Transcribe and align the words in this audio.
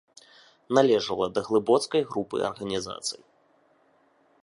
Належала 0.77 1.27
да 1.35 1.39
глыбоцкай 1.49 2.01
групы 2.15 2.35
арганізацыі. 2.51 3.23